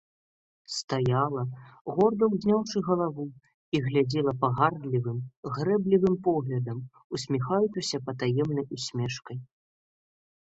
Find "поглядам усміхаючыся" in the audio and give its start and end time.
6.31-7.97